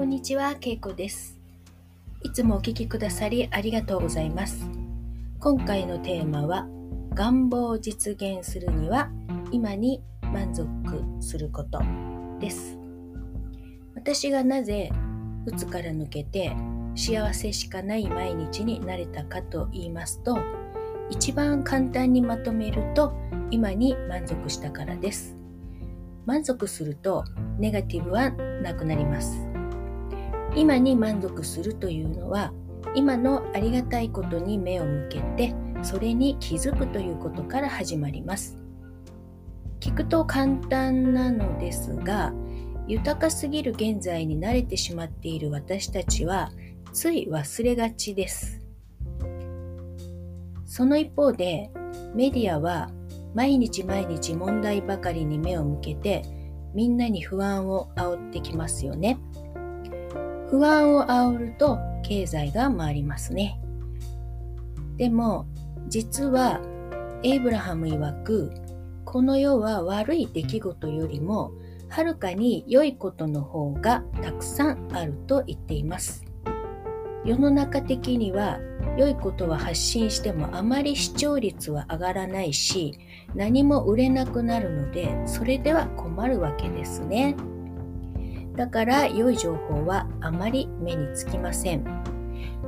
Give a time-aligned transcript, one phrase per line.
[0.00, 1.38] こんにちは、けいこです。
[2.22, 4.64] いつもお聞きくださりありがとうございます。
[5.38, 6.66] 今回のテーマは、
[7.12, 9.10] 願望を実現するには
[9.52, 10.66] 今に満足
[11.20, 11.82] すること
[12.40, 12.78] です。
[13.94, 14.90] 私がなぜ
[15.44, 16.56] 鬱から抜けて
[16.94, 20.38] 幸せしかない毎日になれたかと言いますと、
[21.10, 23.12] 一番簡単にまとめると
[23.50, 25.36] 今に満足したからです。
[26.24, 27.22] 満足すると
[27.58, 28.30] ネガティブは
[28.62, 29.49] なくなります。
[30.56, 32.52] 今に満足するというのは
[32.94, 38.58] 今のありがたいことに目を向けてそれに気づくということから始まります
[39.80, 42.32] 聞くと簡単なのですが
[42.86, 46.50] 豊かすぎる現在に慣れてしまっている私たちは
[46.92, 48.60] つい忘れがちです
[50.66, 51.70] その一方で
[52.14, 52.90] メディアは
[53.34, 56.22] 毎日毎日問題ばかりに目を向けて
[56.74, 59.18] みんなに不安を煽ってきますよね。
[60.50, 63.60] 不安を煽ると経済が回りますね。
[64.96, 65.46] でも
[65.88, 66.60] 実は
[67.22, 68.52] エイブラハム曰く
[69.04, 71.52] この世は悪い出来事よりも
[71.88, 76.24] はるかに良いことの方がたくさんあると言っています。
[77.24, 78.58] 世の中的には
[78.96, 82.98] 良いことは発信してもあまり視聴率は上がらないし
[83.34, 87.36] 何も売れなくなるのでそれでは困るわけですね。
[88.60, 91.84] だから良い情報はあまり目につきません。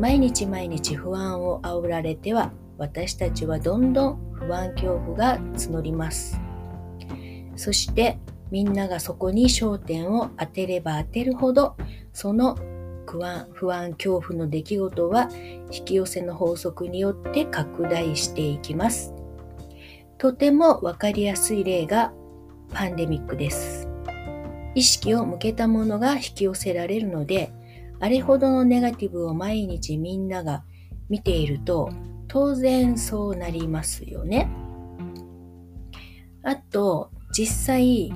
[0.00, 6.40] 毎日毎日不安を煽られては私たちはどんどん不安恐怖が募ります。
[7.54, 8.18] そして
[8.50, 11.76] みんながそこに焦点を当てれば当てるほど
[12.12, 12.58] その
[13.06, 15.30] 不安不安恐怖の出来事は
[15.70, 19.14] 引き寄せの法則によって拡大していきます。
[20.18, 22.12] とてもわかりやすい例が
[22.74, 23.75] パンデミックです。
[24.76, 27.50] 意識を向けたものが引き寄せられるので、
[27.98, 30.64] あれほどのネガティブを毎日みんなが
[31.08, 31.88] 見ていると、
[32.28, 34.50] 当然そうなりますよね。
[36.42, 38.12] あと、実際、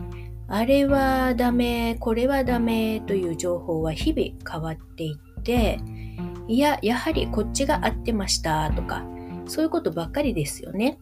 [0.48, 5.78] あれはダメ、これはダメという情報は日々変わっていって、
[6.46, 9.02] いや、やはりこっちが合ってましたとか、
[9.46, 10.98] そういうことばっかりですよね。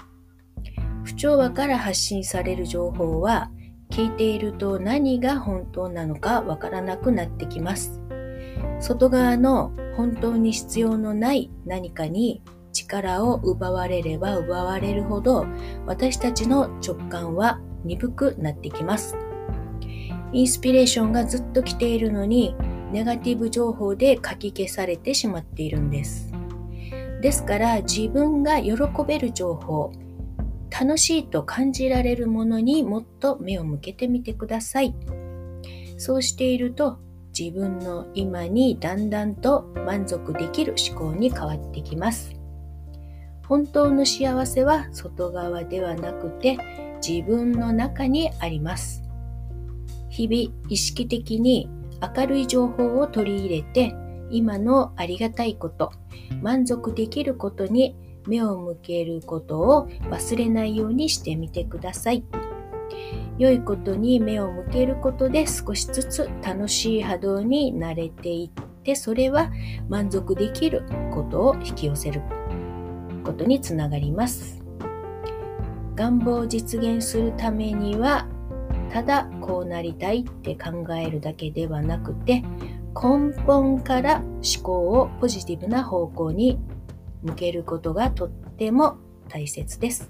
[1.03, 3.51] 不調和から発信される情報は、
[3.91, 8.00] 聞いていると何が本当なのかわからなくなってきます。
[8.81, 15.47] 外側の本当に必要のない何かに力を奪われれば奪われるほど
[15.87, 19.16] 私たちの直感は鈍くなってきます。
[20.32, 22.55] インスピレーションがずっと来ているのに
[22.93, 26.32] ネガティブ情報で書き消されてしまっているんです。
[27.20, 28.75] ですから自分が喜
[29.06, 29.93] べる情報、
[30.71, 34.95] 楽しいと感じられるものにもっと目を向けてみてください。
[35.97, 36.99] そうしていると
[37.39, 42.34] 自分の今にだんだんと満足できる思考に変わってきます。
[43.47, 46.59] 本当の幸せは外側ではなくて
[47.06, 49.03] 自分の中にあります。
[50.11, 51.69] 日々意識的に
[52.17, 53.95] 明るい情報を取り入れて
[54.31, 55.93] 今のありがたいこと、
[56.43, 57.97] 満足できることに
[58.28, 62.25] 目を向けることを忘れないようにしてみてください。
[63.39, 69.50] 良いことに目を向けることで少しずつ楽しい波動に慣れていってそれは
[69.88, 72.21] 満足できることを引き寄せる
[73.25, 74.62] ことにつながります。
[75.94, 78.28] 願望を実現するためには
[78.93, 82.43] ただこうなりたいって考えるだけではなくて
[82.94, 86.59] 根本から思考をポジティブな方向に
[87.23, 88.97] 向けることがとっても
[89.29, 90.09] 大切です。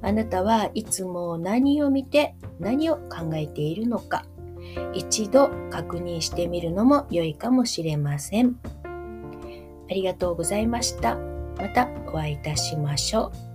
[0.00, 4.24] あなたはいつも何を見て何を考えているのか
[4.94, 8.58] 一度確認してみるのも良いかもしれません。
[9.90, 11.16] ありがとうございました。
[11.56, 13.47] またお会いいたしましょう。